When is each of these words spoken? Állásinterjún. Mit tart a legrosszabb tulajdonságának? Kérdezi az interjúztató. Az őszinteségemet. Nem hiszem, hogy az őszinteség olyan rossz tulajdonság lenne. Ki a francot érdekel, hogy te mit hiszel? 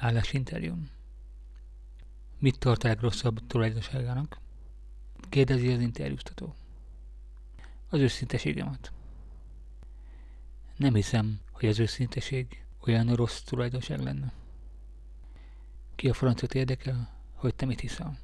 Állásinterjún. 0.00 0.90
Mit 2.38 2.58
tart 2.58 2.84
a 2.84 2.88
legrosszabb 2.88 3.46
tulajdonságának? 3.46 4.40
Kérdezi 5.28 5.72
az 5.72 5.80
interjúztató. 5.80 6.54
Az 7.88 7.98
őszinteségemet. 7.98 8.92
Nem 10.76 10.94
hiszem, 10.94 11.40
hogy 11.52 11.68
az 11.68 11.78
őszinteség 11.78 12.64
olyan 12.86 13.14
rossz 13.14 13.40
tulajdonság 13.40 14.00
lenne. 14.00 14.32
Ki 15.94 16.08
a 16.08 16.14
francot 16.14 16.54
érdekel, 16.54 17.10
hogy 17.34 17.54
te 17.54 17.66
mit 17.66 17.80
hiszel? 17.80 18.18